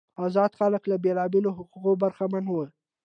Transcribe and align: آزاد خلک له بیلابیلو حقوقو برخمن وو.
آزاد 0.25 0.51
خلک 0.59 0.83
له 0.91 0.95
بیلابیلو 1.03 1.55
حقوقو 1.57 1.91
برخمن 2.01 2.43
وو. 2.47 2.63